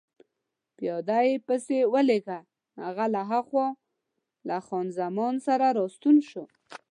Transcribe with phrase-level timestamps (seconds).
[0.77, 2.39] پیاده يې پسې ولېږه،
[2.83, 3.67] هغه له هاخوا
[4.47, 6.43] له خان زمان سره راستون شو.